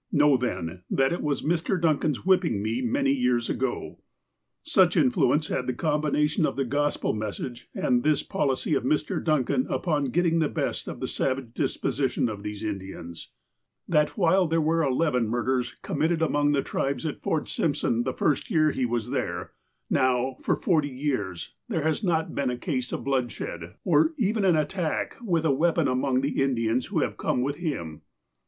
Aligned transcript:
''Know 0.11 0.35
then, 0.35 0.81
that 0.89 1.13
it 1.13 1.21
was 1.21 1.43
Mr. 1.43 1.79
Duncan's 1.79 2.25
whipping 2.25 2.63
me 2.63 2.81
many 2.81 3.11
years 3.11 3.51
ago." 3.51 3.99
Such 4.63 4.97
influence 4.97 5.49
had 5.49 5.67
the 5.67 5.75
combination 5.75 6.43
of 6.43 6.55
the 6.55 6.65
Gospel 6.65 7.13
mes 7.13 7.37
sage, 7.37 7.69
and 7.75 8.01
this 8.01 8.23
policy 8.23 8.73
of 8.73 8.83
Mr. 8.83 9.23
Duncan 9.23 9.67
upon 9.69 10.05
getting 10.05 10.39
the 10.39 10.49
best 10.49 10.87
of 10.87 11.01
the 11.01 11.07
savage 11.07 11.53
disposition 11.53 12.29
of 12.29 12.41
these 12.41 12.63
Indians, 12.63 13.29
that 13.87 14.17
while 14.17 14.47
204 14.47 14.49
THE 14.49 14.55
APOSTLE 14.55 14.91
OF 14.91 14.91
ALASKA 14.91 14.91
there 14.91 14.91
were 14.91 14.95
eleven 14.95 15.29
murders 15.29 15.75
committed 15.83 16.21
among 16.23 16.53
the 16.53 16.63
tribes 16.63 17.05
at 17.05 17.21
Fort 17.21 17.47
Simpson 17.47 18.01
the 18.01 18.11
first 18.11 18.49
year 18.49 18.71
he 18.71 18.87
was 18.87 19.11
there, 19.11 19.51
now, 19.87 20.35
for 20.41 20.55
forty 20.55 20.89
years, 20.89 21.53
there 21.69 21.83
has 21.83 22.03
not 22.03 22.33
been 22.33 22.49
a 22.49 22.57
case 22.57 22.91
of 22.91 23.03
bloodshed, 23.03 23.75
or 23.83 24.13
even 24.17 24.45
an 24.45 24.55
attack 24.55 25.15
with 25.21 25.45
a 25.45 25.53
weapon 25.53 25.87
among 25.87 26.21
the 26.21 26.41
Indians 26.41 26.87
who 26.87 27.01
have 27.01 27.17
come 27.17 27.43
with 27.43 27.57
him. 27.57 28.01